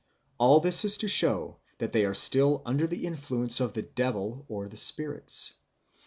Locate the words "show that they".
1.07-2.05